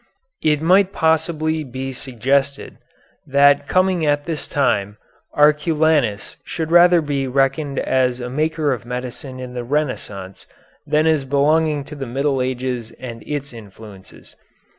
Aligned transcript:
It 0.41 0.63
might 0.63 0.93
possibly 0.93 1.63
be 1.63 1.93
suggested 1.93 2.79
that 3.27 3.67
coming 3.67 4.03
at 4.03 4.25
this 4.25 4.47
time 4.47 4.97
Arculanus 5.35 6.37
should 6.43 6.71
rather 6.71 7.01
be 7.03 7.27
reckoned 7.27 7.77
as 7.77 8.19
a 8.19 8.27
Maker 8.27 8.73
of 8.73 8.83
Medicine 8.83 9.39
in 9.39 9.53
the 9.53 9.63
Renaissance 9.63 10.47
than 10.87 11.05
as 11.05 11.23
belonging 11.23 11.83
to 11.83 11.93
the 11.93 12.07
Middle 12.07 12.41
Ages 12.41 12.89
and 12.93 13.21
its 13.27 13.53
influences. 13.53 14.35